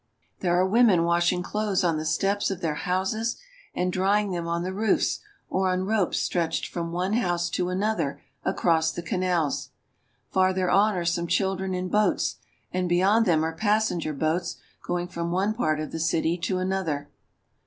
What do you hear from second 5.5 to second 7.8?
on ropes stretched from one house to